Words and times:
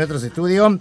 nuestros 0.00 0.22
estudios. 0.24 0.78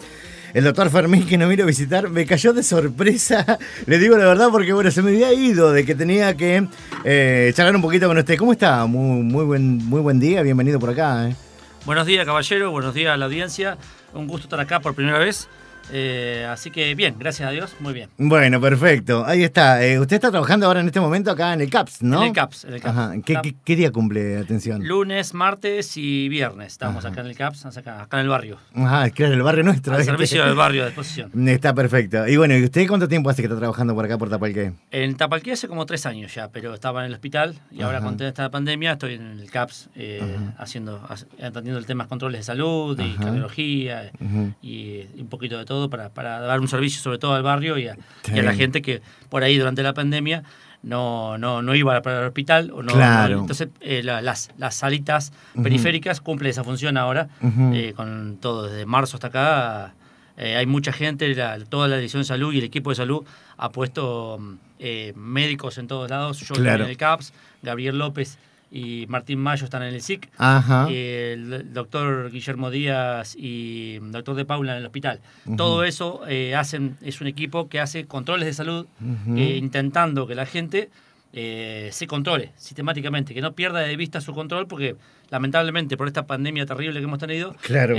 El 0.54 0.64
doctor 0.64 0.90
Fermín 0.90 1.28
que 1.28 1.38
nos 1.38 1.48
vino 1.48 1.64
a 1.64 1.68
visitar 1.68 2.10
me 2.10 2.26
cayó 2.26 2.54
de 2.54 2.64
sorpresa, 2.64 3.60
le 3.86 4.00
digo 4.00 4.18
la 4.18 4.26
verdad 4.26 4.48
porque 4.50 4.74
bueno, 4.74 4.90
se 4.90 5.04
me 5.04 5.12
había 5.12 5.32
ido 5.32 5.72
de 5.72 5.86
que 5.86 5.94
tenía 5.94 6.36
que 6.36 6.68
eh, 7.04 7.52
charlar 7.56 7.76
un 7.76 7.84
poquito 7.84 8.08
con 8.08 8.18
usted. 8.18 8.36
¿Cómo 8.38 8.54
está? 8.54 8.86
Muy, 8.88 9.22
muy, 9.22 9.46
buen, 9.46 9.78
muy 9.78 10.02
buen 10.02 10.20
día, 10.20 10.42
bienvenido 10.42 10.80
por 10.80 10.90
acá. 10.90 11.30
eh. 11.30 11.36
Buenos 11.86 12.08
días, 12.08 12.26
caballero. 12.26 12.72
Buenos 12.72 12.94
días 12.96 13.14
a 13.14 13.18
la 13.18 13.26
audiencia. 13.26 13.78
Un 14.14 14.28
gusto 14.28 14.46
estar 14.48 14.60
acá 14.60 14.80
por 14.80 14.96
primera 14.96 15.20
vez. 15.20 15.48
Eh, 15.92 16.46
así 16.50 16.72
que 16.72 16.94
bien, 16.96 17.16
gracias 17.18 17.48
a 17.48 17.52
Dios, 17.52 17.76
muy 17.80 17.94
bien. 17.94 18.10
Bueno, 18.18 18.62
perfecto. 18.62 19.26
Ahí 19.26 19.44
está. 19.44 19.84
Eh, 19.84 20.00
usted 20.00 20.16
está 20.18 20.30
trabajando 20.32 20.66
ahora 20.68 20.82
en 20.82 20.88
este 20.88 21.00
momento 21.00 21.32
acá 21.32 21.54
en 21.54 21.62
el 21.62 21.70
CAPS, 21.70 22.04
¿no? 22.04 22.22
En 22.22 22.28
el 22.30 22.34
CAPS. 22.34 22.66
En 22.66 22.74
el 22.74 22.82
CAPS. 22.82 22.98
Ajá. 22.98 23.14
¿Qué, 23.26 23.38
qué- 23.42 23.56
qué 23.64 23.76
día 23.76 23.92
cumple 23.92 24.38
atención? 24.38 24.88
Lunes, 24.88 25.34
martes 25.34 25.98
y 25.98 26.30
viernes. 26.30 26.68
Estamos 26.74 27.04
Ajá. 27.06 27.14
acá 27.14 27.22
en 27.22 27.28
el 27.28 27.36
CAPS, 27.36 27.66
acá, 27.66 28.04
acá 28.04 28.18
en 28.18 28.24
el 28.24 28.30
barrio. 28.30 28.58
Ajá, 28.76 29.08
es 29.08 29.14
que 29.14 29.24
era 29.24 29.34
el 29.34 29.42
barrio 29.42 29.64
nuestro. 29.64 29.96
Al 29.96 30.04
servicio 30.04 30.46
del 30.46 30.56
barrio 30.56 30.84
a 30.84 30.88
disposición. 30.88 31.32
Está 31.50 31.74
perfecto. 31.74 32.28
Y 32.28 32.38
bueno, 32.38 32.56
¿y 32.56 32.64
usted 32.64 32.88
cuánto 32.88 33.08
tiempo 33.08 33.30
hace 33.30 33.42
que 33.42 33.48
está 33.48 33.58
trabajando 33.58 33.96
por 33.96 34.06
acá 34.06 34.18
por 34.18 34.30
Tapalqué? 34.30 34.74
En 34.92 35.16
Tapalqué 35.18 35.54
hace 35.54 35.68
como 35.68 35.86
tres 35.86 36.06
años 36.06 36.34
ya, 36.34 36.50
pero 36.50 36.74
estaba 36.74 37.02
en 37.02 37.08
el 37.08 37.14
hospital 37.14 37.56
y 37.72 37.82
ahora 37.82 38.02
con 38.02 38.22
esta 38.22 38.50
pandemia 38.52 38.94
estoy 38.94 39.16
en 39.16 39.40
el 39.40 39.50
CAPS 39.50 39.90
eh, 39.96 40.22
haciendo, 40.58 41.02
hac- 41.08 41.26
atendiendo 41.44 41.80
el 41.80 41.86
tema 41.86 42.04
de 42.04 42.10
controles 42.10 42.40
de 42.42 42.44
salud 42.44 43.00
y 43.00 43.14
cardiología 43.16 44.12
y 44.62 45.06
un 45.20 45.28
poquito 45.30 45.58
de 45.58 45.66
todo 45.66 45.79
para, 45.88 46.10
para 46.10 46.40
dar 46.40 46.60
un 46.60 46.68
servicio 46.68 47.00
sobre 47.00 47.20
todo 47.20 47.36
al 47.36 47.44
barrio 47.44 47.78
y 47.78 47.88
a, 47.88 47.94
Está 47.94 48.36
y 48.36 48.40
a 48.40 48.44
la 48.44 48.56
gente 48.56 48.82
que 48.82 49.04
por 49.30 49.44
ahí 49.44 49.56
durante 49.60 49.84
la 49.84 49.94
pandemia 49.94 50.42
no, 50.82 51.38
no, 51.38 51.62
no 51.62 51.76
iba 51.76 52.02
para 52.02 52.22
el 52.22 52.26
hospital 52.28 52.72
o 52.74 52.82
no, 52.82 52.94
Claro. 52.94 53.36
no- 53.36 53.42
entonces 53.42 53.68
eh, 53.82 54.02
la- 54.04 54.22
las, 54.22 54.50
las 54.58 54.76
salitas 54.76 55.32
periféricas 55.62 56.22
cumplen 56.22 56.50
esa 56.52 56.64
función 56.64 56.98
ahora 56.98 57.28
eh, 57.74 57.94
con 57.96 58.38
todo 58.42 58.64
desde 58.68 58.86
marzo 58.86 59.18
hasta 59.18 59.28
acá 59.28 59.94
eh, 60.38 60.56
hay 60.56 60.66
mucha 60.66 60.94
gente 60.94 61.34
la- 61.36 61.60
toda 61.66 61.88
la 61.90 61.98
dirección 61.98 62.22
de 62.22 62.26
salud 62.28 62.54
y 62.54 62.60
el 62.60 62.64
equipo 62.64 62.90
de 62.92 62.96
salud 62.96 63.26
ha 63.58 63.70
puesto 63.72 64.38
mm, 64.40 64.54
eh, 64.80 65.14
médicos 65.18 65.78
en 65.78 65.88
todos 65.88 66.10
lados 66.10 66.40
yo 66.40 66.56
Claro. 66.56 66.86
en 66.86 66.90
el 66.92 66.98
CAPS 66.98 67.34
Gabriel 67.62 67.98
López 68.00 68.38
y 68.72 69.06
Martín 69.08 69.40
Mayo 69.40 69.66
están 69.66 69.82
en 69.84 69.94
el 69.96 70.02
SIC 70.02 70.30
Ajá. 70.38 70.88
el 70.90 71.74
doctor 71.74 72.30
Guillermo 72.32 72.70
Díaz 72.70 73.36
y 73.36 73.96
el 73.96 74.12
doctor 74.12 74.36
de 74.36 74.46
Paula 74.46 74.74
en 74.74 74.80
el 74.80 74.86
hospital. 74.86 75.20
Todo 75.58 75.84
eso 75.84 76.22
eh, 76.28 76.56
hacen, 76.56 76.96
es 77.02 77.20
un 77.22 77.28
equipo 77.28 77.68
que 77.68 77.80
hace 77.80 78.06
controles 78.06 78.46
de 78.46 78.54
salud, 78.54 78.86
eh, 79.36 79.58
intentando 79.58 80.28
que 80.28 80.36
la 80.36 80.46
gente 80.46 80.90
eh, 81.34 81.90
se 81.92 82.06
controle 82.08 82.52
sistemáticamente, 82.58 83.34
que 83.34 83.42
no 83.42 83.54
pierda 83.54 83.80
de 83.80 83.96
vista 83.96 84.22
su 84.22 84.34
control, 84.34 84.68
porque 84.68 84.96
lamentablemente 85.30 85.98
por 85.98 86.08
esta 86.08 86.26
pandemia 86.28 86.66
terrible 86.66 87.00
que 87.00 87.06
hemos 87.06 87.20
tenido, 87.20 87.54
Claro. 87.62 87.96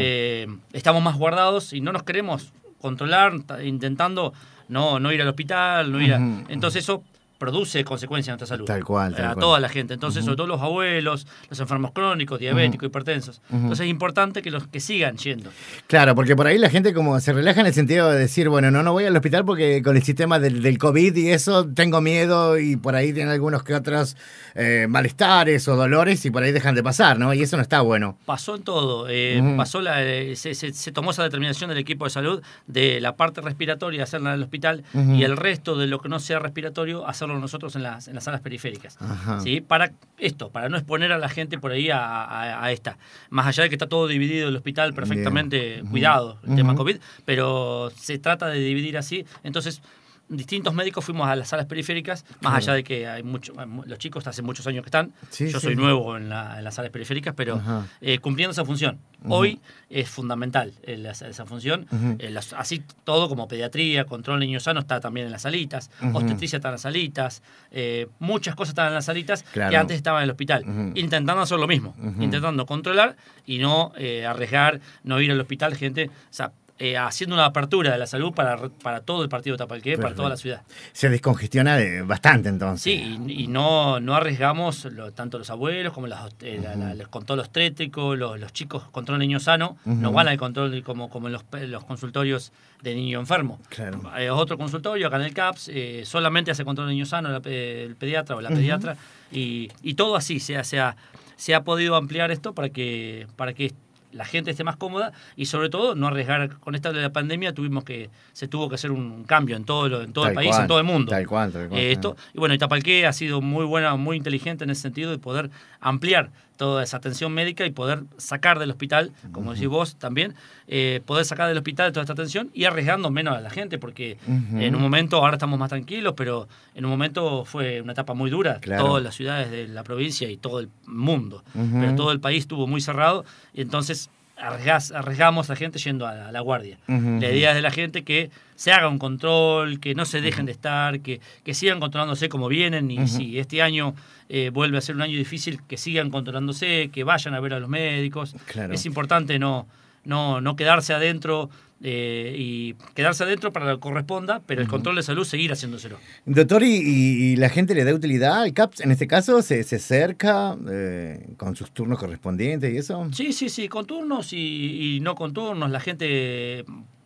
estamos 0.72 1.02
más 1.02 1.16
guardados 1.16 1.72
y 1.72 1.80
no 1.80 1.92
nos 1.92 2.02
queremos 2.05 2.52
controlar, 2.80 3.40
ta- 3.42 3.62
intentando 3.62 4.32
no, 4.68 4.98
no 5.00 5.12
ir 5.12 5.20
al 5.22 5.28
hospital, 5.28 5.92
no 5.92 6.00
ir 6.00 6.14
a-. 6.14 6.44
Entonces 6.48 6.84
eso 6.84 7.02
produce 7.41 7.83
consecuencias 7.84 8.28
en 8.34 8.38
nuestra 8.38 8.46
salud. 8.56 8.66
Tal 8.66 8.84
cual, 8.84 9.14
tal 9.16 9.24
a 9.24 9.28
cual. 9.33 9.41
toda 9.41 9.60
la 9.60 9.69
gente. 9.70 9.94
Entonces, 9.94 10.22
sobre 10.24 10.36
todo 10.36 10.46
los 10.46 10.60
abuelos, 10.60 11.27
los 11.48 11.58
enfermos 11.58 11.92
crónicos, 11.92 12.38
diabéticos, 12.38 12.86
hipertensos. 12.86 13.41
Entonces 13.50 13.80
es 13.86 13.91
importante 13.91 14.42
que 14.42 14.50
los 14.50 14.66
que 14.69 14.78
sigan 14.78 15.16
yendo. 15.16 15.50
Claro, 15.86 16.14
porque 16.14 16.36
por 16.36 16.46
ahí 16.46 16.58
la 16.58 16.68
gente 16.68 16.92
como 16.92 17.18
se 17.18 17.33
relaja 17.33 17.62
en 17.62 17.66
el 17.66 17.72
sentido 17.74 18.11
de 18.11 18.18
decir, 18.18 18.48
bueno, 18.50 18.70
no, 18.70 18.83
no 18.83 18.92
voy 18.92 19.06
al 19.06 19.16
hospital 19.16 19.44
porque 19.46 19.83
con 19.83 19.96
el 19.96 20.02
sistema 20.02 20.38
del, 20.38 20.61
del 20.62 20.77
COVID 20.78 21.16
y 21.16 21.30
eso 21.30 21.66
tengo 21.66 22.00
miedo 22.02 22.58
y 22.58 22.77
por 22.77 22.94
ahí 22.94 23.12
tienen 23.14 23.33
algunos 23.33 23.62
que 23.64 23.74
otros 23.74 24.16
eh, 24.55 24.86
malestares 24.88 25.66
o 25.68 25.77
dolores 25.77 26.24
y 26.27 26.30
por 26.30 26.42
ahí 26.42 26.52
dejan 26.52 26.74
de 26.74 26.83
pasar, 26.83 27.18
¿no? 27.18 27.33
Y 27.33 27.41
eso 27.42 27.56
no 27.56 27.62
está 27.62 27.80
bueno. 27.80 28.18
Pasó 28.27 28.55
en 28.56 28.62
todo. 28.62 29.06
eh, 29.08 29.42
pasó 29.56 29.80
la, 29.80 30.05
eh, 30.05 30.36
se, 30.36 30.55
se- 30.55 30.74
se 30.74 30.92
tomó 30.92 31.12
esa 31.12 31.22
determinación 31.22 31.70
del 31.70 31.78
equipo 31.78 32.05
de 32.05 32.11
salud 32.11 32.42
de 32.66 33.00
la 33.00 33.16
parte 33.16 33.41
respiratoria 33.41 34.02
hacerla 34.05 34.30
en 34.30 34.36
el 34.36 34.42
hospital 34.42 34.84
y 34.94 35.22
el 35.22 35.36
resto 35.38 35.77
de 35.78 35.86
lo 35.86 36.00
que 36.00 36.08
no 36.11 36.18
sea 36.20 36.38
respiratorio 36.38 37.07
hacerlo 37.08 37.30
nosotros 37.39 37.77
en 37.77 37.83
las, 37.83 38.08
en 38.08 38.14
las 38.14 38.24
salas 38.24 38.41
periféricas. 38.41 38.96
Ajá. 39.01 39.41
¿sí? 39.41 39.61
Para 39.61 39.92
esto, 40.18 40.51
para 40.51 40.68
no 40.68 40.77
exponer 40.77 41.13
a 41.13 41.18
la 41.18 41.29
gente 41.29 41.58
por 41.58 41.73
ahí 41.73 41.91
a, 41.91 42.24
a- 42.24 42.64
a 42.64 42.73
esta. 42.73 42.98
Más 43.29 43.46
allá 43.46 43.63
de 43.64 43.68
que 43.68 43.74
está 43.77 43.89
todo 43.89 44.08
dividido 44.08 44.48
el 44.48 44.57
hospital 44.57 44.95
perfectamente 44.95 45.74
Bien. 45.74 45.86
Cuidado, 45.86 46.39
el 46.48 46.57
tema 46.57 46.74
COVID, 46.74 46.96
pero 47.24 47.90
se 47.96 48.19
trata 48.19 48.46
de 48.48 48.58
dividir 48.61 48.96
así. 48.98 49.24
Entonces, 49.45 49.83
distintos 50.30 50.73
médicos 50.73 51.05
fuimos 51.05 51.29
a 51.29 51.36
las 51.36 51.48
salas 51.48 51.67
periféricas, 51.67 52.24
más 52.41 52.55
allá 52.55 52.74
de 52.74 52.85
que 52.85 53.07
hay 53.08 53.23
mucho, 53.23 53.52
los 53.85 53.98
chicos 53.98 54.27
hace 54.27 54.42
muchos 54.42 54.67
años 54.67 54.83
que 54.83 54.89
están. 54.89 55.13
Sí, 55.29 55.51
Yo 55.51 55.58
sí. 55.61 55.67
soy 55.67 55.77
nuevo 55.77 56.17
en, 56.17 56.29
la- 56.29 56.57
en 56.58 56.64
las 56.64 56.77
salas 56.77 56.91
periféricas, 56.91 57.35
pero 57.36 57.61
eh, 58.01 58.18
cumpliendo 58.20 58.52
esa 58.52 58.64
función. 58.64 58.98
Hoy 59.29 59.61
es 59.90 60.08
fundamental 60.08 60.73
esa, 60.85 61.45
función. 61.45 61.86
Eh, 62.19 62.35
así 62.57 62.83
todo 63.05 63.29
como 63.29 63.48
pediatría, 63.48 64.05
control 64.05 64.39
niño 64.40 64.61
sano 64.61 64.80
está 64.80 65.01
también 65.01 65.27
en 65.27 65.33
las 65.33 65.42
salitas, 65.42 65.90
Ujú. 66.02 66.17
obstetricia 66.19 66.57
está 66.57 66.69
en 66.69 66.73
las 66.73 66.80
salitas, 66.83 67.42
eh, 67.73 68.07
muchas 68.20 68.55
cosas 68.55 68.70
están 68.70 68.89
en 68.89 68.95
las 68.95 69.05
salitas 69.05 69.42
Claro. 69.52 69.70
que 69.70 69.77
antes 69.77 69.96
estaban 69.96 70.20
en 70.20 70.24
el 70.24 70.30
hospital, 70.30 70.64
intentando 70.95 71.42
hacer 71.42 71.58
lo 71.58 71.67
mismo, 71.67 71.95
intentando 72.20 72.64
controlar 72.67 73.17
y 73.46 73.58
no 73.58 73.92
eh, 73.96 74.24
arriesgar, 74.24 74.80
no 75.02 75.20
ir 75.20 75.30
al 75.33 75.40
hospital, 75.40 75.77
gente, 75.77 76.08
o 76.08 76.33
sea, 76.33 76.52
eh, 76.80 76.96
haciendo 76.96 77.36
una 77.36 77.45
apertura 77.45 77.92
de 77.92 77.98
la 77.98 78.07
salud 78.07 78.33
para, 78.33 78.57
para 78.83 79.02
todo 79.02 79.23
el 79.23 79.29
partido 79.29 79.55
de 79.55 79.58
Tapalqué, 79.58 79.98
para 79.98 80.14
toda 80.14 80.30
la 80.30 80.36
ciudad. 80.39 80.63
Se 80.92 81.11
descongestiona 81.11 81.77
de- 81.77 82.01
bastante 82.02 82.48
entonces. 82.48 82.83
Sí, 82.83 83.20
y, 83.29 83.45
y 83.45 83.46
no, 83.48 84.01
no 84.01 84.14
arriesgamos 84.17 84.86
lo- 84.86 85.13
tanto 85.13 85.39
los 85.39 85.51
abuelos 85.51 85.92
como 85.92 86.07
las, 86.07 86.35
eh, 86.40 86.58
la- 86.63 86.74
la- 86.77 86.95
los 87.36 87.52
tétricos, 87.52 88.19
los, 88.19 88.40
los 88.40 88.52
chicos 88.55 88.83
control 88.90 89.19
niño 89.19 89.39
sano, 89.40 89.77
Ujú. 89.85 89.95
no 89.95 90.11
van 90.13 90.29
al 90.29 90.39
control 90.39 90.83
como, 90.83 91.11
como 91.11 91.27
en 91.29 91.35
los, 91.35 91.45
consultorios 91.85 92.51
de 92.83 92.95
niño 92.95 93.20
enfermo. 93.20 93.61
Claro. 93.69 94.01
Eh, 94.19 94.30
otro 94.30 94.57
consultorio 94.57 95.07
acá 95.08 95.17
en 95.17 95.23
el 95.23 95.35
CAPS, 95.35 95.69
eh, 95.73 96.02
solamente 96.07 96.51
hace 96.51 96.64
control 96.64 96.89
de 96.89 96.95
niño 96.95 97.05
sano 97.05 97.29
la 97.29 97.42
el 97.45 97.95
pediatra 97.96 98.36
o 98.36 98.40
la 98.40 98.48
pediatra, 98.48 98.96
y, 99.30 99.70
y 99.83 99.95
todo 99.95 100.17
así 100.17 100.40
se, 100.40 100.64
se, 100.64 100.80
ha, 100.80 100.96
se 101.36 101.55
ha 101.55 101.63
podido 101.63 101.95
ampliar 101.96 102.30
esto 102.30 102.55
para 102.55 102.70
que, 102.70 103.27
para 103.36 103.52
que 103.52 103.74
la 104.12 104.24
gente 104.24 104.50
esté 104.50 104.64
más 104.64 104.76
cómoda 104.76 105.12
y 105.36 105.46
sobre 105.46 105.68
todo 105.70 105.94
no 105.94 106.06
arriesgar. 106.08 106.58
Con 106.58 106.74
esta 106.74 106.92
de 106.92 107.00
la 107.02 107.10
pandemia 107.12 107.52
tuvimos 107.54 107.84
que 107.84 108.10
se 108.32 108.48
tuvo 108.48 108.68
que 108.68 108.74
hacer 108.74 108.90
un 108.90 109.24
cambio 109.24 109.56
en 109.56 109.64
todo 109.64 109.88
lo- 109.88 110.02
en 110.02 110.12
todo 110.12 110.24
Tal 110.24 110.32
el 110.32 110.34
país 110.36 110.50
cual, 110.50 110.62
en 110.62 110.68
todo 110.68 110.78
el 110.78 110.84
mundo. 110.84 111.10
Tal 111.10 111.26
cual, 111.26 111.52
tal 111.52 111.68
cual. 111.68 111.80
eh, 111.80 111.92
esto, 111.92 112.16
y 112.34 112.38
bueno, 112.38 112.54
Itapalqué 112.54 113.06
ha 113.06 113.12
sido 113.12 113.40
muy 113.40 113.64
buena, 113.64 113.94
muy 113.96 114.16
inteligente 114.16 114.64
en 114.64 114.70
ese 114.70 114.82
sentido 114.82 115.10
de 115.10 115.18
poder 115.18 115.50
ampliar 115.80 116.30
toda 116.56 116.82
esa 116.82 116.98
atención 116.98 117.32
médica 117.32 117.64
y 117.64 117.70
poder 117.70 118.02
sacar 118.18 118.58
del 118.58 118.70
hospital, 118.70 119.12
como 119.32 119.54
decís 119.54 119.66
vos 119.68 119.96
también, 119.96 120.34
eh, 120.68 121.00
poder 121.06 121.24
sacar 121.24 121.48
del 121.48 121.56
hospital 121.56 121.90
toda 121.92 122.02
esta 122.02 122.12
atención 122.12 122.50
y 122.52 122.64
arriesgando 122.64 123.10
menos 123.10 123.34
a 123.34 123.40
la 123.40 123.48
gente, 123.48 123.78
porque 123.78 124.18
en 124.58 124.74
un 124.74 124.82
momento, 124.82 125.16
ahora 125.16 125.36
estamos 125.36 125.58
más 125.58 125.70
tranquilos, 125.70 126.12
pero 126.16 126.48
en 126.74 126.84
un 126.84 126.90
momento 126.90 127.46
fue 127.46 127.80
una 127.80 127.92
etapa 127.92 128.12
muy 128.12 128.28
dura, 128.28 128.58
Claro. 128.60 128.84
todas 128.84 129.02
las 129.02 129.14
ciudades 129.14 129.50
de 129.50 129.69
la 129.69 129.84
provincia 129.84 130.28
y 130.31 130.37
todo 130.37 130.60
el 130.60 130.69
mundo, 130.87 131.42
pero 131.54 131.94
todo 131.94 132.12
el 132.12 132.20
país 132.20 132.40
estuvo 132.40 132.66
muy 132.66 132.82
cerrado, 132.82 133.25
y 133.54 133.62
entonces 133.62 134.00
arriesgás- 134.40 134.93
arriesgamos 134.94 135.49
a 135.50 135.52
la 135.52 135.56
gente 135.56 135.78
yendo 135.78 136.06
a 136.06 136.14
la, 136.14 136.28
a 136.28 136.32
la 136.32 136.40
guardia. 136.40 136.78
La 136.87 137.31
idea 137.31 137.50
es 137.50 137.56
de 137.56 137.62
la 137.62 137.70
gente 137.70 138.02
que 138.05 138.31
se 138.56 138.73
haga 138.73 138.88
un 138.88 138.99
control, 138.99 139.81
que 139.81 139.94
no 139.94 140.05
se 140.05 140.20
dejen 140.20 140.46
de 140.46 140.52
estar, 140.52 141.00
que, 141.00 141.20
que 141.44 141.55
sigan 141.55 141.81
controlándose 141.81 142.28
como 142.28 142.49
vienen 142.49 142.90
y 142.90 143.06
si 143.08 143.38
este 143.38 143.62
año 143.62 143.94
eh, 144.28 144.50
vuelve 144.52 144.78
a 144.78 144.81
ser 144.81 144.96
un 144.96 145.02
año 145.02 145.17
difícil, 145.17 145.61
que 145.67 145.76
sigan 145.76 146.11
controlándose, 146.11 146.90
que 146.93 147.05
vayan 147.05 147.34
a 147.34 147.40
ver 147.40 147.55
a 147.55 147.61
los 147.61 147.69
médicos. 147.69 148.34
Claro. 148.46 148.73
Es 148.75 148.84
importante 148.87 149.38
no, 149.38 149.67
no, 150.05 150.40
no 150.40 150.56
quedarse 150.56 150.93
adentro 150.94 151.50
eh, 151.82 152.35
y 152.37 152.75
quedarse 152.94 153.25
adentro 153.25 153.52
para 153.52 153.67
lo 153.67 153.76
que 153.76 153.81
corresponda, 153.81 154.43
pero 154.46 154.61
el 154.61 154.69
control 154.69 154.96
de 154.96 155.02
salud 155.02 155.25
seguir 155.25 155.50
haciéndoselo. 155.52 155.99
Doctor, 156.26 156.62
¿y, 156.62 157.37
la 157.37 157.49
gente 157.49 157.75
le 157.75 157.85
da 157.85 157.94
utilidad 157.94 158.43
al 158.43 158.52
CAPS? 158.52 158.81
En 158.81 158.91
este 158.91 159.06
caso, 159.06 159.41
¿se, 159.41 159.62
se 159.64 159.76
acerca 159.76 160.56
eh, 160.70 161.26
con 161.37 161.56
sus 161.56 161.70
turnos 161.70 161.99
correspondientes 161.99 162.73
y 162.73 162.76
eso? 162.76 163.08
Sí, 163.12 163.32
sí, 163.32 163.49
sí, 163.49 163.69
con 163.69 163.87
turnos 163.87 164.32
y, 164.32 164.96
y 164.96 165.00
no 165.00 165.14
con 165.14 165.32
turnos. 165.32 165.70
La 165.70 165.81
gente 165.81 166.64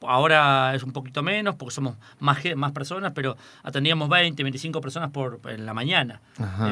ahora 0.09 0.75
es 0.75 0.83
un 0.83 0.93
poquito 0.93 1.23
menos 1.23 1.55
porque 1.57 1.75
somos 1.75 1.97
más, 2.21 2.39
más 2.57 2.73
personas, 2.73 3.13
pero 3.15 3.37
atendíamos 3.63 4.09
20, 4.09 4.43
25 4.43 4.81
personas 4.81 5.11
por 5.11 5.41
en 5.49 5.67
la 5.67 5.75
mañana. 5.75 6.21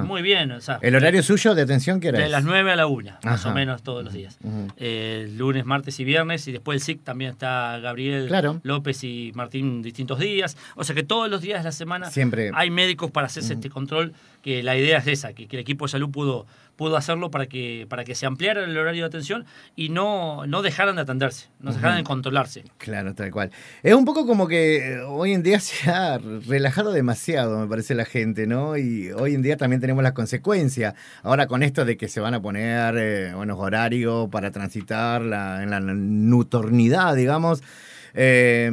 Muy 0.04 0.22
bien, 0.22 0.50
o 0.52 0.60
sea, 0.60 0.78
¿El 0.82 0.94
horario 0.94 1.22
suyo 1.22 1.54
de 1.54 1.62
atención 1.62 2.00
qué 2.00 2.08
era? 2.08 2.18
de 2.18 2.28
las 2.28 2.44
9 2.44 2.72
a 2.72 2.76
la 2.76 2.86
1, 2.86 3.12
más 3.24 3.44
o 3.46 3.52
menos 3.52 3.82
todos 3.82 4.04
los 4.04 4.12
días. 4.12 4.38
Eh, 4.76 5.30
lunes, 5.36 5.64
martes 5.64 5.98
y 6.00 6.04
viernes, 6.04 6.46
y 6.48 6.52
después 6.52 6.76
el 6.76 6.82
SIC 6.82 7.04
también 7.04 7.30
está 7.32 7.78
Gabriel 7.78 8.26
Claro. 8.28 8.60
López 8.62 9.04
y 9.04 9.32
Martín 9.34 9.82
distintos 9.82 10.18
días. 10.18 10.56
O 10.76 10.84
sea 10.84 10.94
que 10.94 11.02
todos 11.02 11.28
los 11.30 11.40
días 11.42 11.60
de 11.60 11.64
la 11.64 11.72
semana 11.72 12.10
Siempre. 12.10 12.50
hay 12.54 12.70
médicos 12.70 13.10
para 13.10 13.26
hacerse 13.26 13.54
este 13.54 13.70
control, 13.70 14.12
que 14.42 14.62
la 14.62 14.76
idea 14.76 14.98
es 14.98 15.06
esa, 15.06 15.32
que, 15.34 15.46
que 15.46 15.56
el 15.56 15.60
equipo 15.60 15.84
de 15.84 15.90
salud 15.90 16.10
pudo, 16.10 16.46
pudo 16.76 16.96
hacerlo 16.96 17.30
para 17.30 17.46
que, 17.46 17.86
para 17.88 18.04
que 18.04 18.14
se 18.14 18.26
ampliara 18.26 18.64
el 18.64 18.76
horario 18.76 19.02
de 19.02 19.06
atención 19.06 19.44
y 19.76 19.88
no, 19.88 20.46
no 20.46 20.62
dejaran 20.62 20.96
de 20.96 21.02
atenderse, 21.02 21.48
no 21.60 21.72
dejaran 21.72 21.98
de 21.98 22.04
controlarse. 22.04 22.64
Claro, 22.78 23.14
tal 23.14 23.30
cual. 23.30 23.50
Es 23.82 23.94
un 23.94 24.04
poco 24.04 24.26
como 24.26 24.48
que 24.48 25.00
hoy 25.06 25.32
en 25.32 25.42
día 25.42 25.60
se 25.60 25.90
ha 25.90 26.18
relajado 26.18 26.92
demasiado, 26.92 27.60
me 27.60 27.66
parece 27.66 27.94
la 27.94 28.04
gente, 28.04 28.46
¿no? 28.46 28.76
Y 28.76 29.10
hoy 29.12 29.34
en 29.34 29.42
día 29.42 29.56
también 29.56 29.80
tenemos 29.80 30.02
las 30.02 30.12
consecuencias. 30.12 30.94
Ahora 31.22 31.46
con 31.46 31.62
esto 31.62 31.84
de 31.84 31.96
que 31.96 32.08
se 32.08 32.20
van 32.20 32.34
a 32.34 32.42
poner 32.42 32.94
eh, 32.96 33.34
buenos 33.34 33.58
horarios 33.58 34.28
para 34.30 34.50
transitar 34.50 35.22
la, 35.22 35.62
en 35.62 35.70
la 35.70 35.80
nocturnidad, 35.80 37.14
digamos. 37.14 37.62
Eh, 38.14 38.70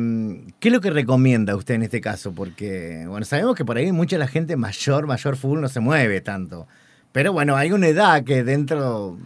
¿Qué 0.60 0.68
es 0.68 0.74
lo 0.74 0.82
que 0.82 0.90
recomienda 0.90 1.56
usted 1.56 1.76
en 1.76 1.84
este 1.84 2.02
caso? 2.02 2.34
Porque, 2.34 3.06
bueno, 3.08 3.26
sabemos 3.26 3.56
que 3.56 3.66
por 3.66 3.78
ahí 3.78 3.92
mucha 3.92 4.18
la 4.18 4.28
gente 4.28 4.56
mayor, 4.56 5.08
mayor 5.08 5.38
full 5.38 5.62
no 5.62 5.70
se 5.70 5.80
mueve 5.80 6.22
tanto. 6.22 6.68
Pero 7.12 7.34
bueno, 7.34 7.56
hay 7.56 7.72
una 7.72 7.88
edad 7.88 8.24
que 8.24 8.44
dentro... 8.44 9.18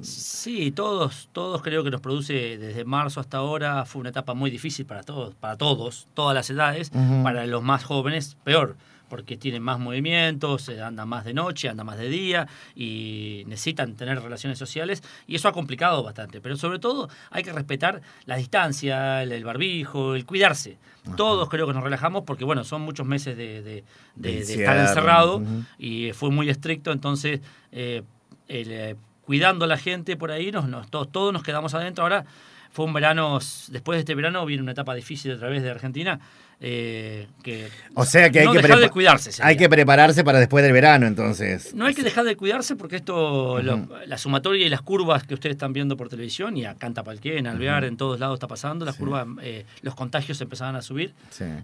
Sí, 0.00 0.70
todos, 0.70 1.28
todos 1.32 1.62
creo 1.62 1.82
que 1.82 1.90
nos 1.90 2.00
produce 2.00 2.56
desde 2.56 2.84
marzo 2.84 3.20
hasta 3.20 3.38
ahora. 3.38 3.84
Fue 3.84 4.00
una 4.00 4.10
etapa 4.10 4.34
muy 4.34 4.50
difícil 4.50 4.86
para 4.86 5.02
todos, 5.02 5.34
para 5.34 5.56
todos, 5.56 6.06
todas 6.14 6.34
las 6.34 6.48
edades. 6.50 6.90
Para 7.22 7.46
los 7.46 7.62
más 7.62 7.84
jóvenes, 7.84 8.36
peor 8.44 8.76
porque 9.08 9.36
tienen 9.36 9.62
más 9.62 9.78
movimientos, 9.78 10.68
andan 10.68 11.08
más 11.08 11.24
de 11.24 11.34
noche, 11.34 11.68
andan 11.68 11.86
más 11.86 11.98
de 11.98 12.08
día 12.08 12.46
y 12.74 13.44
necesitan 13.46 13.94
tener 13.94 14.20
relaciones 14.20 14.58
sociales 14.58 15.02
y 15.26 15.36
eso 15.36 15.48
ha 15.48 15.52
complicado 15.52 16.02
bastante. 16.02 16.40
Pero 16.40 16.56
sobre 16.56 16.78
todo 16.78 17.08
hay 17.30 17.42
que 17.42 17.52
respetar 17.52 18.02
la 18.26 18.36
distancia, 18.36 19.22
el, 19.22 19.44
barbijo, 19.44 20.14
el 20.14 20.24
cuidarse. 20.24 20.78
Todos 21.16 21.48
creo 21.48 21.66
que 21.66 21.72
nos 21.72 21.82
relajamos 21.82 22.24
porque 22.24 22.44
bueno, 22.44 22.64
son 22.64 22.82
muchos 22.82 23.06
meses 23.06 23.36
de, 23.36 23.84
estar 24.22 24.76
encerrado 24.76 25.42
y 25.78 26.12
fue 26.12 26.30
muy 26.30 26.50
estricto, 26.50 26.92
entonces 26.92 27.40
eh, 27.72 28.02
eh, 28.48 28.94
cuidando 29.22 29.64
a 29.64 29.68
la 29.68 29.76
gente 29.76 30.16
por 30.16 30.30
ahí, 30.30 30.50
nos, 30.50 30.68
nos, 30.68 30.90
todos, 30.90 31.10
todos 31.10 31.32
nos 31.32 31.42
quedamos 31.42 31.74
adentro. 31.74 32.04
Ahora 32.04 32.24
fue 32.70 32.84
un 32.84 32.92
verano, 32.92 33.38
después 33.68 33.96
de 33.96 34.00
este 34.00 34.14
verano 34.14 34.44
viene 34.46 34.62
una 34.62 34.72
etapa 34.72 34.94
difícil 34.94 35.32
a 35.32 35.38
través 35.38 35.62
de 35.62 35.70
Argentina 35.70 36.20
eh, 36.60 37.28
que 37.44 37.68
o 37.94 38.04
sea 38.04 38.30
que 38.30 38.40
hay 38.40 38.48
que 38.48 38.62
dejar 38.62 38.80
de 38.80 38.90
cuidarse. 38.90 39.30
Hay 39.42 39.56
que 39.56 39.68
prepararse 39.68 40.24
para 40.24 40.40
después 40.40 40.64
del 40.64 40.72
verano, 40.72 41.06
entonces. 41.06 41.72
No 41.72 41.86
hay 41.86 41.94
que 41.94 42.02
dejar 42.02 42.24
de 42.24 42.36
cuidarse 42.36 42.74
porque 42.74 42.96
esto, 42.96 43.62
la 43.62 44.18
sumatoria 44.18 44.66
y 44.66 44.68
las 44.68 44.82
curvas 44.82 45.22
que 45.22 45.34
ustedes 45.34 45.54
están 45.54 45.72
viendo 45.72 45.96
por 45.96 46.08
televisión, 46.08 46.56
y 46.56 46.64
acá 46.64 46.88
en 46.88 46.94
Tapalqué, 46.94 47.38
en 47.38 47.46
Alvear, 47.46 47.84
en 47.84 47.96
todos 47.96 48.18
lados 48.18 48.34
está 48.34 48.48
pasando, 48.48 48.84
las 48.84 48.96
curvas, 48.96 49.26
eh, 49.40 49.66
los 49.82 49.94
contagios 49.94 50.40
empezaban 50.40 50.74
a 50.74 50.82
subir 50.82 51.14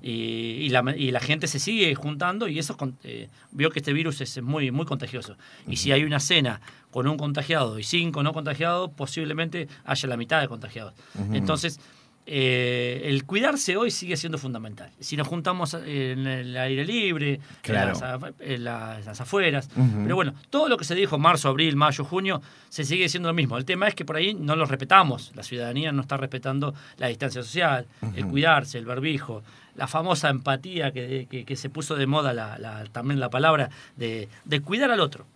y, 0.01 0.69
la, 0.69 1.21
gente 1.21 1.47
se 1.49 1.59
sigue 1.59 1.95
juntando 1.95 2.47
y 2.49 2.59
eso 2.59 2.77
eh, 3.03 3.29
vio 3.51 3.71
que 3.71 3.81
este 3.81 3.93
virus 3.93 4.21
es 4.21 4.41
muy, 4.43 4.71
muy 4.71 4.87
contagioso. 4.87 5.37
Y 5.67 5.77
si 5.77 5.91
hay 5.91 6.05
una 6.05 6.21
cena 6.21 6.61
con 6.91 7.09
un 7.09 7.17
contagiado 7.17 7.79
y 7.81 7.83
cinco 7.83 8.23
no 8.23 8.33
contagiados, 8.33 8.91
posiblemente 8.95 9.67
haya 9.85 10.09
la 10.09 10.17
mitad 10.17 10.41
de 10.41 10.47
contagiados. 10.47 10.95
Entonces, 11.33 11.81
eh, 12.27 13.03
el 13.05 13.25
cuidarse 13.25 13.77
hoy 13.77 13.91
sigue 13.91 14.17
siendo 14.17 14.39
fundamental. 14.39 14.91
Si 14.99 15.17
nos 15.17 15.29
juntamos 15.29 15.75
en 15.75 16.27
el 16.27 16.57
aire 16.57 16.85
libre, 16.85 17.41
en, 17.65 18.65
las, 18.65 19.21
afueras. 19.21 19.69
Pero 19.75 20.17
bueno, 20.17 20.35
todo 20.49 20.69
lo 20.69 20.79
que 20.79 20.85
se 20.85 20.95
dijo 20.95 21.19
marzo, 21.19 21.49
abril, 21.51 21.77
mayo, 21.77 22.05
junio, 22.05 22.41
se 22.71 22.85
sigue 22.85 23.09
siendo 23.09 23.29
lo 23.29 23.35
mismo. 23.35 23.59
El 23.59 23.67
tema 23.67 23.89
es 23.89 23.95
que 23.95 24.05
por 24.05 24.17
ahí 24.17 24.33
no 24.33 24.57
lo 24.57 24.65
respetamos. 24.65 25.33
La 25.35 25.43
ciudadanía 25.43 25.93
no 25.93 26.01
está 26.01 26.17
respetando 26.17 26.75
la 26.97 27.09
distancia 27.09 27.43
social, 27.43 27.87
el 28.17 28.27
cuidarse, 28.27 28.79
el 28.79 28.87
barbijo, 28.87 29.43
la 29.77 29.87
famosa 29.87 30.31
empatía 30.31 30.93
que, 30.93 31.57
se 31.57 31.69
puso 31.69 31.95
de 31.95 32.07
moda 32.07 32.33
la, 32.33 32.85
también 32.93 33.21
la 33.21 33.29
palabra 33.29 33.71
de, 33.97 34.29
cuidar 34.65 34.91
al 34.91 35.01
otro. 35.01 35.27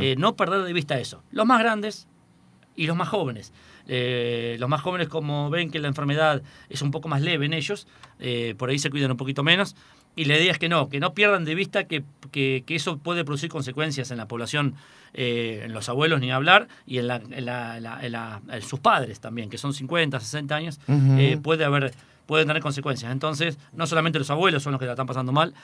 Eh, 0.00 0.14
no 0.16 0.36
perder 0.36 0.62
de 0.62 0.72
vista 0.72 0.98
eso. 0.98 1.22
Los 1.32 1.44
más 1.44 1.58
grandes 1.58 2.06
y 2.76 2.86
los 2.86 2.96
más 2.96 3.08
jóvenes. 3.08 3.52
Eh, 3.88 4.56
los 4.58 4.68
más 4.68 4.82
jóvenes, 4.82 5.08
como 5.08 5.50
ven 5.50 5.70
que 5.70 5.78
la 5.78 5.88
enfermedad 5.88 6.42
es 6.68 6.82
un 6.82 6.90
poco 6.90 7.08
más 7.08 7.22
leve 7.22 7.46
en 7.46 7.54
ellos, 7.54 7.86
eh, 8.18 8.54
por 8.58 8.70
ahí 8.70 8.78
se 8.78 8.90
cuidan 8.90 9.10
un 9.10 9.16
poquito 9.16 9.42
menos. 9.42 9.76
Y 10.16 10.24
la 10.24 10.36
idea 10.36 10.52
es 10.52 10.58
que 10.58 10.68
no, 10.68 10.88
que 10.88 10.98
no 10.98 11.14
pierdan 11.14 11.44
de 11.44 11.54
vista 11.54 11.84
que, 11.84 12.02
que, 12.32 12.64
eso 12.68 12.98
puede 12.98 13.24
producir 13.24 13.48
consecuencias 13.48 14.10
en 14.10 14.16
la 14.16 14.26
población, 14.26 14.74
eh, 15.14 15.62
en 15.64 15.72
los 15.72 15.88
abuelos 15.88 16.20
ni 16.20 16.32
hablar, 16.32 16.66
y 16.84 16.98
en, 16.98 17.06
la, 17.06 18.40
en, 18.50 18.62
sus 18.62 18.80
padres 18.80 19.20
también, 19.20 19.50
que 19.50 19.56
son 19.56 19.72
50, 19.72 20.18
60 20.18 20.54
años, 20.54 20.80
puede 21.42 21.64
haber 21.64 21.92
pueden 22.26 22.46
tener 22.46 22.62
consecuencias. 22.62 23.12
Entonces, 23.12 23.58
no 23.72 23.86
solamente 23.86 24.18
los 24.18 24.30
abuelos 24.30 24.62
son 24.62 24.72
los 24.72 24.78
que 24.78 24.86
la 24.86 24.92
están 24.92 25.06
pasando 25.06 25.32
mal, 25.32 25.54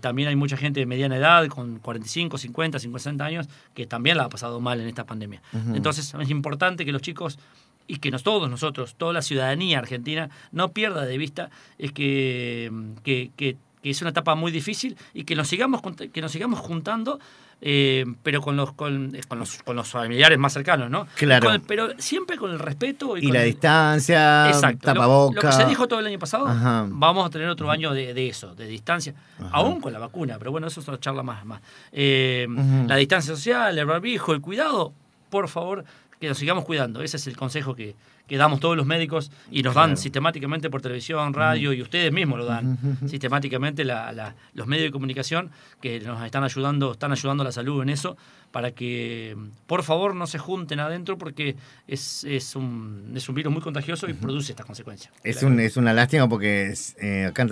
también 0.00 0.28
hay 0.28 0.36
mucha 0.36 0.56
gente 0.56 0.80
de 0.80 0.86
mediana 0.86 1.16
edad, 1.16 1.46
con 1.48 1.78
45, 1.78 2.38
50, 2.38 2.78
50 2.78 3.24
años, 3.24 3.48
que 3.74 3.86
también 3.86 4.16
la 4.16 4.24
ha 4.24 4.28
pasado 4.28 4.60
mal 4.60 4.80
en 4.80 4.88
esta 4.88 5.04
pandemia. 5.04 5.42
Entonces, 5.74 6.14
es 6.18 6.30
importante 6.30 6.84
que 6.84 6.92
los 6.92 7.02
chicos 7.02 7.38
y 7.86 7.98
que 7.98 8.10
nos, 8.10 8.22
todos 8.22 8.50
nosotros, 8.50 8.96
toda 8.96 9.12
la 9.12 9.22
ciudadanía 9.22 9.78
argentina, 9.78 10.30
no 10.52 10.72
pierda 10.72 11.04
de 11.04 11.18
vista 11.18 11.50
es 11.78 11.92
que, 11.92 12.70
que, 13.04 13.56
es 13.90 14.00
una 14.00 14.10
etapa 14.10 14.34
muy 14.34 14.52
difícil 14.52 14.96
y 15.14 15.24
que 15.24 15.34
nos 15.34 15.48
sigamos, 15.48 15.80
que 16.12 16.20
nos 16.20 16.32
sigamos 16.32 16.60
juntando, 16.60 17.18
eh, 17.60 18.04
pero 18.22 18.42
con 18.42 18.56
los, 18.56 18.72
con, 18.72 19.12
los, 19.12 19.62
con 19.62 19.76
los 19.76 19.88
familiares 19.88 20.38
más 20.38 20.52
cercanos, 20.52 20.90
¿no? 20.90 21.06
Claro. 21.14 21.50
pero 21.66 21.88
siempre 21.98 22.36
con 22.36 22.50
el 22.50 22.58
respeto. 22.58 23.16
Y, 23.16 23.32
la 23.32 23.42
distancia, 23.42 24.48
Exacto. 24.48 24.86
tapabocas. 24.86 25.42
Lo, 25.42 25.50
que 25.50 25.56
se 25.56 25.64
dijo 25.64 25.88
todo 25.88 26.00
el 26.00 26.06
año 26.06 26.18
pasado, 26.18 26.46
vamos 26.90 27.26
a 27.26 27.30
tener 27.30 27.48
otro 27.48 27.70
año 27.70 27.94
de, 27.94 28.28
eso, 28.28 28.54
de 28.54 28.66
distancia, 28.66 29.14
aún 29.52 29.80
con 29.80 29.92
la 29.92 29.98
vacuna, 29.98 30.36
pero 30.38 30.50
bueno, 30.50 30.66
eso 30.66 30.80
es 30.80 30.88
otra 30.88 31.00
charla 31.00 31.22
más. 31.22 31.44
más. 31.44 31.62
Eh, 31.92 32.46
la 32.86 32.96
distancia 32.96 33.34
social, 33.34 33.78
el 33.78 33.86
barbijo, 33.86 34.32
el 34.32 34.40
cuidado, 34.40 34.92
por 35.30 35.48
favor, 35.48 35.84
que 36.20 36.28
nos 36.28 36.38
sigamos 36.38 36.64
cuidando. 36.64 37.02
Ese 37.02 37.16
es 37.16 37.26
el 37.26 37.36
consejo 37.36 37.74
que, 37.74 37.94
damos 38.28 38.58
todos 38.58 38.76
los 38.76 38.86
médicos 38.86 39.30
y 39.52 39.62
nos 39.62 39.74
dan 39.74 39.96
sistemáticamente 39.96 40.68
por 40.68 40.82
televisión, 40.82 41.32
radio 41.32 41.72
y 41.72 41.80
ustedes 41.80 42.12
mismos 42.12 42.38
lo 42.40 42.44
dan 42.44 42.76
sistemáticamente 43.06 43.84
los 43.84 44.66
medios 44.66 44.88
de 44.88 44.90
comunicación 44.90 45.50
que 45.80 46.00
nos 46.00 46.24
están 46.24 46.42
ayudando, 46.42 46.92
están 46.92 47.12
ayudando 47.12 47.42
a 47.42 47.44
la 47.44 47.52
salud 47.52 47.82
en 47.82 47.88
eso 47.88 48.16
para 48.50 48.72
que 48.72 49.36
por 49.66 49.84
favor 49.84 50.16
no 50.16 50.26
se 50.26 50.38
junten 50.38 50.80
adentro 50.80 51.18
porque 51.18 51.56
es, 51.86 52.24
es, 52.24 52.56
un, 52.56 53.12
es 53.14 53.28
un 53.28 53.34
virus 53.34 53.52
muy 53.52 53.62
contagioso 53.62 54.08
y 54.08 54.14
produce 54.14 54.52
estas 54.52 54.66
consecuencias. 54.66 55.12
Es, 55.22 55.42
un, 55.42 55.60
es 55.60 55.76
una 55.76 55.92
lástima 55.92 56.28
porque 56.28 56.74
eh, 57.00 57.26
acá 57.26 57.42
en 57.42 57.48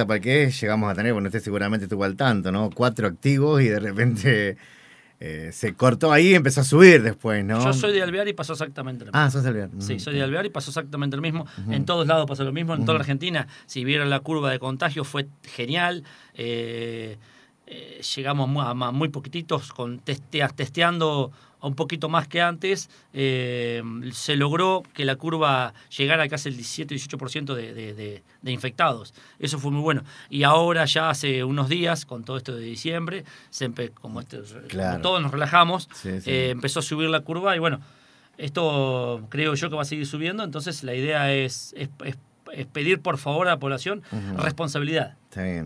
llegamos 0.50 0.90
a 0.90 0.94
tener, 0.94 1.12
bueno, 1.12 1.28
usted 1.28 1.40
seguramente 1.40 1.84
estuvo 1.84 2.04
al 2.04 2.16
tanto, 2.16 2.50
¿no? 2.50 2.70
Cuatro 2.70 3.06
activos 3.06 3.62
y 3.62 3.68
de 3.68 3.78
repente 3.78 4.56
eh, 5.20 5.50
se 5.52 5.74
cortó 5.74 6.12
ahí 6.12 6.30
y 6.30 6.34
empezó 6.34 6.60
a 6.60 6.64
subir 6.64 7.02
después, 7.02 7.44
¿no? 7.44 7.62
Yo 7.64 7.72
soy 7.72 7.92
de 7.92 8.02
Alvear 8.02 8.28
y 8.28 8.32
pasó 8.32 8.52
exactamente 8.52 9.04
lo 9.04 9.12
mismo. 9.12 9.20
Ah, 9.20 9.30
sos 9.30 9.42
de 9.42 9.48
Alvear. 9.50 9.70
Sí, 9.78 9.98
soy 9.98 10.14
de 10.14 10.22
Alvear 10.22 10.46
y 10.46 10.50
pasó 10.50 10.70
exactamente 10.70 11.16
lo 11.16 11.22
mismo. 11.22 11.46
En 11.70 11.84
todos 11.84 12.06
lados 12.06 12.26
pasó 12.26 12.44
lo 12.44 12.52
mismo. 12.52 12.74
En 12.74 12.84
toda 12.84 12.94
la 12.94 13.00
Argentina, 13.00 13.46
si 13.66 13.84
vieron 13.84 14.10
la 14.10 14.20
curva 14.20 14.50
de 14.50 14.58
contagio, 14.58 15.04
fue 15.04 15.28
genial. 15.42 16.04
Eh, 16.34 17.16
eh, 17.66 18.00
llegamos 18.16 18.50
a, 18.66 18.74
muy 18.74 19.08
poquititos 19.08 19.72
con 19.72 20.00
testeando 20.00 21.32
un 21.68 21.74
poquito 21.74 22.10
más 22.10 22.28
que 22.28 22.42
antes, 22.42 22.90
eh, 23.14 23.82
se 24.12 24.36
logró 24.36 24.82
que 24.92 25.06
la 25.06 25.16
curva 25.16 25.72
llegara 25.96 26.24
a 26.24 26.28
casi 26.28 26.50
el 26.50 26.58
17-18% 26.58 27.54
de, 27.54 27.72
de, 27.72 28.22
de, 28.42 28.52
infectados. 28.52 29.14
Eso 29.38 29.58
fue 29.58 29.70
muy 29.70 29.80
bueno. 29.80 30.04
Y 30.28 30.42
ahora 30.42 30.84
ya 30.84 31.08
hace 31.08 31.42
unos 31.42 31.70
días, 31.70 32.04
con 32.04 32.22
todo 32.22 32.36
esto 32.36 32.54
de 32.54 32.64
diciembre, 32.64 33.24
se 33.48 33.72
como, 33.92 34.20
este, 34.20 34.40
todos 35.02 35.22
nos 35.22 35.32
relajamos, 35.32 35.88
eh, 36.04 36.50
empezó 36.50 36.80
a 36.80 36.82
subir 36.82 37.08
la 37.08 37.20
curva 37.20 37.56
y 37.56 37.58
bueno, 37.58 37.80
esto 38.36 39.26
creo 39.30 39.54
yo 39.54 39.70
que 39.70 39.76
va 39.76 39.82
a 39.82 39.86
seguir 39.86 40.06
subiendo, 40.06 40.44
entonces 40.44 40.82
la 40.82 40.94
idea 40.94 41.32
es, 41.32 41.74
es, 41.78 41.88
pedir 42.72 43.00
por 43.00 43.18
favor 43.18 43.46
a 43.48 43.52
la 43.52 43.58
población 43.58 44.02
responsabilidad. 44.36 45.16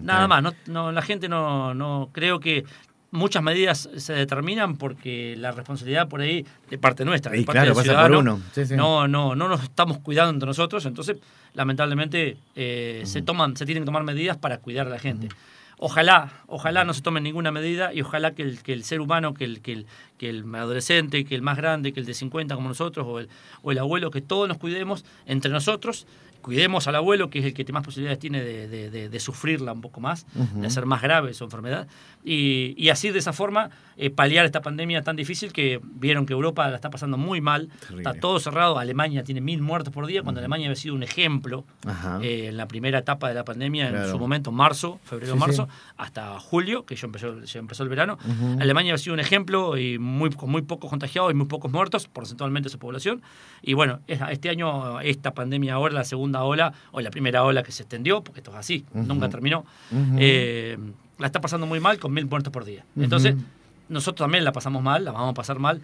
Nada 0.02 0.28
más, 0.28 0.42
no, 0.42 0.54
no, 0.66 0.92
la 0.92 1.02
gente 1.02 1.28
no, 1.28 1.74
no 1.74 2.10
creo 2.12 2.40
que 2.40 2.64
muchas 3.10 3.42
medidas 3.42 3.88
se 3.96 4.12
determinan 4.12 4.76
porque 4.76 5.34
la 5.36 5.52
responsabilidad 5.52 6.08
por 6.08 6.20
ahí 6.20 6.44
de 6.68 6.78
parte 6.78 7.04
nuestra, 7.04 7.32
de 7.32 7.42
parte 7.44 7.60
del 7.62 8.16
uno. 8.16 8.40
No, 8.76 9.08
no, 9.08 9.34
no 9.34 9.48
nos 9.48 9.62
estamos 9.62 9.98
cuidando 9.98 10.30
entre 10.30 10.46
nosotros, 10.46 10.84
entonces 10.86 11.16
lamentablemente 11.54 12.36
eh, 12.54 13.02
se 13.04 13.22
toman, 13.22 13.56
se 13.56 13.64
tienen 13.64 13.84
que 13.84 13.86
tomar 13.86 14.04
medidas 14.04 14.36
para 14.36 14.58
cuidar 14.58 14.86
a 14.86 14.90
la 14.90 14.98
gente. 14.98 15.28
Ojalá, 15.80 16.32
ojalá 16.48 16.84
no 16.84 16.92
se 16.92 17.02
tome 17.02 17.20
ninguna 17.20 17.52
medida 17.52 17.94
y 17.94 18.00
ojalá 18.00 18.32
que 18.32 18.42
el, 18.42 18.62
que 18.64 18.72
el 18.72 18.82
ser 18.82 19.00
humano, 19.00 19.32
que 19.32 19.44
el, 19.44 19.60
que, 19.60 19.72
el, 19.72 19.86
que 20.18 20.28
el 20.28 20.52
adolescente, 20.52 21.24
que 21.24 21.36
el 21.36 21.42
más 21.42 21.56
grande, 21.56 21.92
que 21.92 22.00
el 22.00 22.06
de 22.06 22.14
50 22.14 22.56
como 22.56 22.68
nosotros, 22.68 23.06
o 23.08 23.20
el, 23.20 23.28
o 23.62 23.70
el 23.70 23.78
abuelo, 23.78 24.10
que 24.10 24.20
todos 24.20 24.48
nos 24.48 24.58
cuidemos 24.58 25.04
entre 25.24 25.52
nosotros 25.52 26.08
cuidemos 26.48 26.88
al 26.88 26.96
abuelo, 26.96 27.28
que 27.28 27.40
es 27.40 27.44
el 27.44 27.52
que 27.52 27.70
más 27.74 27.84
posibilidades 27.84 28.18
tiene 28.18 28.42
de, 28.42 29.20
sufrirla 29.20 29.70
un 29.74 29.82
poco 29.82 30.00
más, 30.00 30.24
de 30.32 30.66
hacer 30.66 30.86
más 30.86 31.02
grave 31.02 31.34
su 31.34 31.44
enfermedad, 31.44 31.86
y, 32.24 32.88
así 32.88 33.10
de 33.10 33.18
esa 33.18 33.34
forma 33.34 33.68
eh, 33.98 34.08
paliar 34.08 34.46
esta 34.46 34.62
pandemia 34.62 35.02
tan 35.02 35.14
difícil 35.14 35.52
que 35.52 35.78
vieron 35.82 36.24
que 36.24 36.32
Europa 36.32 36.66
la 36.70 36.76
está 36.76 36.88
pasando 36.88 37.18
muy 37.18 37.42
mal, 37.42 37.68
está 37.94 38.14
todo 38.14 38.40
cerrado, 38.40 38.78
Alemania 38.78 39.24
tiene 39.24 39.42
mil 39.42 39.60
muertos 39.60 39.92
por 39.92 40.06
día, 40.06 40.22
cuando 40.22 40.38
Alemania 40.38 40.68
había 40.68 40.80
sido 40.80 40.94
un 40.94 41.02
ejemplo 41.02 41.66
eh, 42.22 42.46
en 42.48 42.56
la 42.56 42.66
primera 42.66 43.00
etapa 43.00 43.28
de 43.28 43.34
la 43.34 43.44
pandemia, 43.44 43.90
en 43.90 44.10
su 44.10 44.18
momento, 44.18 44.50
marzo, 44.50 45.00
febrero, 45.04 45.36
marzo, 45.36 45.68
hasta 45.98 46.40
julio, 46.40 46.86
que 46.86 46.96
ya 46.96 47.08
empezó, 47.08 47.36
empezó 47.58 47.82
el 47.82 47.90
verano, 47.90 48.16
Alemania 48.58 48.94
había 48.94 49.04
sido 49.04 49.12
un 49.12 49.20
ejemplo 49.20 49.76
y 49.76 49.98
muy, 49.98 50.30
con 50.30 50.48
muy 50.48 50.62
pocos 50.62 50.88
contagiados 50.88 51.30
y 51.30 51.34
muy 51.34 51.46
pocos 51.46 51.70
muertos, 51.70 52.08
porcentualmente 52.08 52.70
su 52.70 52.78
población. 52.78 53.20
Y 53.60 53.74
bueno, 53.74 54.00
este 54.06 54.48
año, 54.48 55.00
esta 55.00 55.34
pandemia 55.34 55.74
ahora, 55.74 55.92
la 55.92 56.04
segunda 56.04 56.37
ola, 56.44 56.72
o 56.92 57.00
la 57.00 57.10
primera 57.10 57.44
ola 57.44 57.62
que 57.62 57.72
se 57.72 57.82
extendió, 57.82 58.22
porque 58.22 58.40
esto 58.40 58.50
es 58.50 58.56
así, 58.56 58.84
nunca 58.92 59.28
terminó, 59.28 59.64
eh, 60.16 60.78
la 61.18 61.26
está 61.26 61.40
pasando 61.40 61.66
muy 61.66 61.80
mal 61.80 61.98
con 61.98 62.12
mil 62.12 62.26
muertos 62.26 62.52
por 62.52 62.64
día. 62.64 62.84
Entonces, 62.96 63.34
nosotros 63.88 64.24
también 64.24 64.44
la 64.44 64.52
pasamos 64.52 64.82
mal, 64.82 65.04
la 65.04 65.12
vamos 65.12 65.30
a 65.30 65.34
pasar 65.34 65.58
mal, 65.58 65.80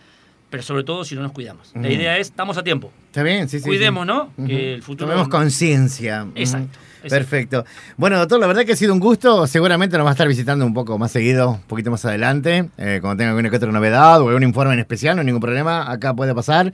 pero 0.50 0.62
sobre 0.62 0.84
todo 0.84 1.04
si 1.04 1.14
no 1.14 1.22
nos 1.22 1.32
cuidamos. 1.32 1.72
La 1.74 1.90
idea 1.90 2.16
es, 2.18 2.28
estamos 2.28 2.56
a 2.56 2.62
tiempo. 2.62 2.92
Está 3.06 3.22
bien, 3.22 3.48
sí, 3.48 3.58
sí. 3.58 3.64
Cuidemos, 3.64 4.06
¿no? 4.06 4.30
Que 4.46 4.74
el 4.74 4.82
futuro... 4.82 5.10
Tomemos 5.10 5.28
conciencia. 5.28 6.26
Exacto. 6.34 6.78
Perfecto. 7.08 7.64
Bueno, 7.96 8.18
doctor, 8.18 8.40
la 8.40 8.46
verdad 8.46 8.64
que 8.64 8.72
ha 8.72 8.76
sido 8.76 8.92
un 8.92 9.00
gusto. 9.00 9.46
Seguramente 9.46 9.96
nos 9.98 10.06
va 10.06 10.10
a 10.10 10.12
estar 10.12 10.26
visitando 10.28 10.64
un 10.64 10.72
poco 10.72 10.98
más 10.98 11.10
seguido, 11.10 11.50
un 11.50 11.62
poquito 11.62 11.90
más 11.90 12.04
adelante. 12.04 12.70
Eh, 12.78 12.98
cuando 13.02 13.18
tenga 13.18 13.30
alguna 13.30 13.50
que 13.50 13.56
otra 13.56 13.70
novedad 13.70 14.22
o 14.22 14.28
algún 14.28 14.42
informe 14.42 14.72
en 14.74 14.80
especial, 14.80 15.16
no 15.16 15.20
hay 15.20 15.26
ningún 15.26 15.42
problema. 15.42 15.90
Acá 15.90 16.14
puede 16.14 16.34
pasar. 16.34 16.72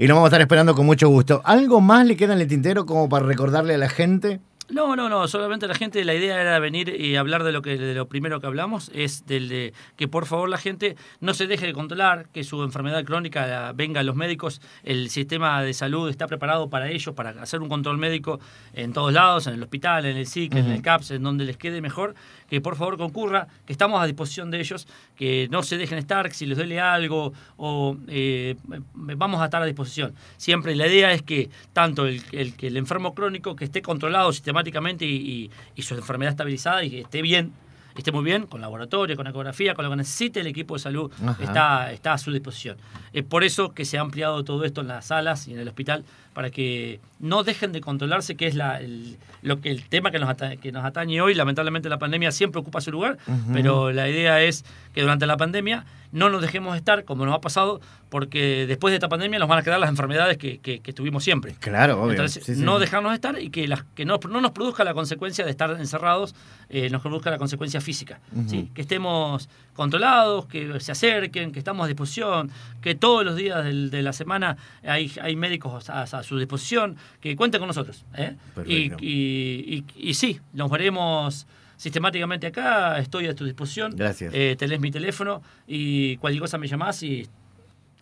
Y 0.00 0.06
lo 0.06 0.14
vamos 0.14 0.28
a 0.28 0.30
estar 0.30 0.40
esperando 0.40 0.76
con 0.76 0.86
mucho 0.86 1.08
gusto. 1.08 1.42
¿Algo 1.44 1.80
más 1.80 2.06
le 2.06 2.16
queda 2.16 2.32
en 2.34 2.40
el 2.40 2.46
tintero 2.46 2.86
como 2.86 3.08
para 3.08 3.26
recordarle 3.26 3.74
a 3.74 3.78
la 3.78 3.88
gente? 3.88 4.40
No, 4.70 4.96
no, 4.96 5.08
no, 5.08 5.26
solamente 5.28 5.66
la 5.66 5.74
gente, 5.74 6.04
la 6.04 6.12
idea 6.14 6.38
era 6.38 6.58
venir 6.58 6.94
y 7.00 7.16
hablar 7.16 7.42
de 7.42 7.52
lo 7.52 7.62
que 7.62 7.78
de 7.78 7.94
lo 7.94 8.06
primero 8.06 8.38
que 8.38 8.46
hablamos, 8.46 8.90
es 8.94 9.24
del 9.24 9.48
de 9.48 9.72
que 9.96 10.08
por 10.08 10.26
favor 10.26 10.50
la 10.50 10.58
gente 10.58 10.94
no 11.20 11.32
se 11.32 11.46
deje 11.46 11.64
de 11.64 11.72
controlar, 11.72 12.28
que 12.34 12.44
su 12.44 12.62
enfermedad 12.62 13.02
crónica 13.04 13.72
venga 13.74 14.00
a 14.00 14.02
los 14.02 14.14
médicos, 14.14 14.60
el 14.84 15.08
sistema 15.08 15.62
de 15.62 15.72
salud 15.72 16.10
está 16.10 16.26
preparado 16.26 16.68
para 16.68 16.90
ellos, 16.90 17.14
para 17.14 17.30
hacer 17.40 17.62
un 17.62 17.70
control 17.70 17.96
médico 17.96 18.40
en 18.74 18.92
todos 18.92 19.10
lados, 19.10 19.46
en 19.46 19.54
el 19.54 19.62
hospital, 19.62 20.04
en 20.04 20.18
el 20.18 20.26
SIC, 20.26 20.54
en 20.54 20.70
el 20.70 20.82
CAPS, 20.82 21.12
en 21.12 21.22
donde 21.22 21.46
les 21.46 21.56
quede 21.56 21.80
mejor, 21.80 22.14
que 22.50 22.60
por 22.60 22.76
favor 22.76 22.98
concurra, 22.98 23.48
que 23.64 23.72
estamos 23.72 24.02
a 24.02 24.04
disposición 24.04 24.50
de 24.50 24.60
ellos, 24.60 24.86
que 25.16 25.48
no 25.50 25.62
se 25.62 25.78
dejen 25.78 25.96
estar, 25.96 26.30
si 26.34 26.44
les 26.44 26.58
duele 26.58 26.78
algo 26.78 27.32
o 27.56 27.96
eh, 28.08 28.54
vamos 28.64 29.40
a 29.40 29.46
estar 29.46 29.62
a 29.62 29.66
disposición. 29.66 30.14
Siempre 30.36 30.76
la 30.76 30.86
idea 30.88 31.12
es 31.12 31.22
que 31.22 31.48
tanto 31.72 32.06
el, 32.06 32.22
el, 32.32 32.52
el 32.58 32.76
enfermo 32.76 33.14
crónico 33.14 33.56
que 33.56 33.64
esté 33.64 33.80
controlado 33.80 34.30
sistemáticamente, 34.58 35.04
y, 35.04 35.50
su 35.82 35.94
enfermedad 35.94 36.32
estabilizada 36.32 36.84
y 36.84 36.90
que 36.90 37.00
esté 37.00 37.22
bien, 37.22 37.52
esté 37.96 38.12
muy 38.12 38.24
bien, 38.24 38.46
con 38.46 38.60
laboratorio, 38.60 39.16
con 39.16 39.26
ecografía, 39.26 39.74
con 39.74 39.84
lo 39.84 39.90
que 39.90 39.96
necesite 39.96 40.40
el 40.40 40.46
equipo 40.46 40.74
de 40.74 40.80
salud, 40.80 41.10
está, 41.40 41.92
está 41.92 42.12
a 42.12 42.18
su 42.18 42.30
disposición. 42.32 42.76
Es 43.12 43.24
por 43.24 43.44
eso 43.44 43.74
que 43.74 43.84
se 43.84 43.98
ha 43.98 44.00
ampliado 44.00 44.44
todo 44.44 44.64
esto 44.64 44.82
en 44.82 44.88
las 44.88 45.06
salas 45.06 45.48
y 45.48 45.52
en 45.52 45.60
el 45.60 45.68
hospital, 45.68 46.04
para 46.38 46.50
que 46.50 47.00
no 47.18 47.42
dejen 47.42 47.72
de 47.72 47.80
controlarse, 47.80 48.36
que 48.36 48.46
es 48.46 48.54
la, 48.54 48.80
el, 48.80 49.18
lo 49.42 49.60
que 49.60 49.72
el 49.72 49.88
tema 49.88 50.12
que 50.12 50.20
nos, 50.20 50.32
que 50.60 50.70
nos 50.70 50.84
atañe 50.84 51.20
hoy. 51.20 51.34
Lamentablemente 51.34 51.88
la 51.88 51.98
pandemia 51.98 52.30
siempre 52.30 52.60
ocupa 52.60 52.80
su 52.80 52.92
lugar, 52.92 53.18
pero 53.52 53.90
la 53.90 54.08
idea 54.08 54.40
es 54.40 54.64
que 54.94 55.00
durante 55.00 55.26
la 55.26 55.36
pandemia 55.36 55.84
no 56.12 56.30
nos 56.30 56.40
dejemos 56.40 56.76
estar, 56.76 57.04
como 57.04 57.26
nos 57.26 57.34
ha 57.34 57.40
pasado, 57.40 57.80
porque 58.08 58.66
después 58.66 58.92
de 58.92 58.96
esta 58.96 59.08
pandemia 59.08 59.38
nos 59.38 59.48
van 59.48 59.58
a 59.58 59.62
quedar 59.62 59.78
las 59.78 59.90
enfermedades 59.90 60.38
que, 60.38 60.58
que, 60.58 60.92
tuvimos 60.92 61.22
siempre. 61.22 61.54
Claro, 61.60 62.02
obvio. 62.02 62.12
Entonces, 62.12 62.58
no 62.58 62.78
dejarnos 62.78 63.12
estar 63.12 63.38
y 63.40 63.50
que, 63.50 63.68
las, 63.68 63.82
que 63.94 64.04
no, 64.04 64.18
no 64.28 64.40
nos 64.40 64.52
produzca 64.52 64.84
la 64.84 64.94
consecuencia 64.94 65.44
de 65.44 65.50
estar 65.50 65.70
encerrados, 65.72 66.34
eh, 66.70 66.88
nos 66.88 67.02
produzca 67.02 67.30
la 67.30 67.38
consecuencia 67.38 67.80
física. 67.80 68.20
¿sí? 68.46 68.70
Que 68.74 68.80
estemos 68.80 69.48
controlados, 69.74 70.46
que 70.46 70.80
se 70.80 70.92
acerquen, 70.92 71.52
que 71.52 71.58
estamos 71.58 71.84
a 71.84 71.88
disposición, 71.88 72.50
que 72.80 72.94
todos 72.94 73.24
los 73.24 73.36
días 73.36 73.64
de 73.64 74.02
la 74.02 74.12
semana 74.12 74.56
hay, 74.82 75.12
hay 75.20 75.36
médicos 75.36 75.90
a, 75.90 76.22
su 76.28 76.38
disposición, 76.38 76.96
que 77.20 77.34
cuenten 77.36 77.60
con 77.60 77.68
nosotros. 77.68 78.04
¿eh? 78.14 78.36
Y, 78.66 78.92
y, 79.00 79.84
y, 79.96 80.14
sí, 80.14 80.40
nos 80.52 80.70
veremos 80.70 81.46
sistemáticamente 81.76 82.46
acá, 82.46 82.98
estoy 82.98 83.28
a 83.28 83.34
tu 83.34 83.44
disposición. 83.44 83.94
Gracias. 83.96 84.32
Eh, 84.34 84.56
tenés 84.58 84.80
mi 84.80 84.90
teléfono 84.90 85.42
y 85.66 86.16
cualquier 86.18 86.42
cosa 86.42 86.58
me 86.58 86.66
llamás 86.66 87.02
y 87.02 87.28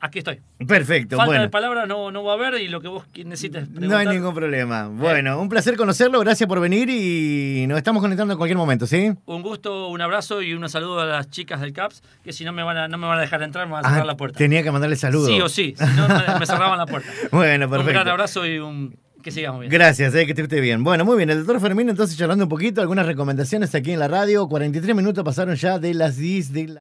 aquí 0.01 0.19
estoy. 0.19 0.41
Perfecto. 0.67 1.17
Falta 1.17 1.41
de 1.41 1.49
palabras 1.49 1.87
no, 1.89 2.11
no 2.11 2.25
va 2.25 2.33
a 2.33 2.35
haber 2.35 2.61
y 2.61 2.69
lo 2.69 2.81
que 2.81 2.89
vos 2.89 3.05
necesites 3.25 3.69
No 3.71 3.97
hay 3.97 4.07
ningún 4.07 4.35
problema. 4.35 4.89
Bueno, 4.89 5.41
un 5.41 5.49
placer 5.49 5.77
conocerlo, 5.77 6.21
gracias 6.21 6.49
por 6.49 6.61
venir 6.61 6.89
y 6.91 7.67
nos 7.67 7.79
estamos 7.79 8.03
conectando 8.03 8.33
en 8.33 8.39
cualquier 8.39 8.59
momento, 8.59 8.87
¿sí? 8.87 9.13
Un 9.27 9.43
gusto, 9.43 9.89
un 9.89 10.01
abrazo 10.01 10.43
y 10.43 10.55
un 10.55 10.69
saludo 10.69 11.01
a 11.01 11.07
las 11.07 11.31
chicas 11.31 11.61
del 11.61 11.73
CAPS, 11.73 12.03
que 12.25 12.33
si 12.33 12.45
no 12.45 12.53
me 12.53 12.63
van 12.63 12.77
a, 12.77 12.89
no 12.89 12.99
me 12.99 13.07
van 13.07 13.19
a 13.19 13.21
dejar 13.21 13.43
entrar, 13.43 13.67
me 13.67 13.75
van 13.75 13.85
a 13.85 13.89
cerrar 13.89 14.05
ah, 14.05 14.07
la 14.07 14.17
puerta. 14.17 14.39
Tenía 14.39 14.63
que 14.63 14.71
mandarle 14.71 14.97
saludos. 14.97 15.29
Sí 15.29 15.41
o 15.41 15.49
sí, 15.49 15.75
si 15.77 15.85
no 15.97 16.09
me, 16.09 16.47
cerraban 16.47 16.79
la 16.79 16.87
puerta. 16.87 17.11
bueno, 17.33 17.69
perfecto. 17.69 17.91
Un 17.91 17.95
gran 17.95 18.09
abrazo 18.09 18.47
y 18.47 18.59
un 18.59 18.97
que 19.27 19.33
sigamos 19.33 19.59
bien. 19.59 19.73
Gracias, 19.73 20.15
eh, 20.15 20.25
que 20.25 20.41
esté 20.41 20.61
bien. 20.61 20.85
Bueno, 20.85 21.05
muy 21.05 21.17
bien. 21.17 21.29
El 21.31 21.39
doctor 21.39 21.61
Fermín, 21.61 21.89
entonces, 21.89 22.17
charlando 22.17 22.45
un 22.45 22.49
poquito, 22.49 22.81
algunas 22.81 23.07
recomendaciones 23.07 23.75
aquí 23.75 23.91
en 23.91 23.99
la 23.99 24.07
radio. 24.07 24.47
43 24.47 24.95
minutos 24.95 25.25
pasaron 25.25 25.57
ya 25.57 25.81
de 25.81 25.95
las 25.95 26.17
10 26.17 26.53
de 26.53 26.69
la... 26.69 26.75